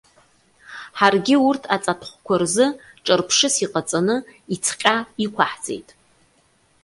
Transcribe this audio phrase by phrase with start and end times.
[0.97, 2.65] Ҳаргьы урҭ аҵатәхәқәа рзы
[3.05, 4.15] ҿырԥшыс иҟаҵаны,
[4.53, 5.89] ицҟьа иқәаҳҵеит.